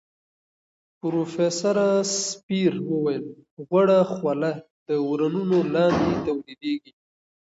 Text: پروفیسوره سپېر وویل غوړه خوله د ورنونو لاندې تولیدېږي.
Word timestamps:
پروفیسوره 0.99 1.89
سپېر 2.25 2.73
وویل 2.89 3.25
غوړه 3.67 3.99
خوله 4.13 4.51
د 4.87 4.89
ورنونو 5.09 5.57
لاندې 5.73 6.11
تولیدېږي. 6.25 6.93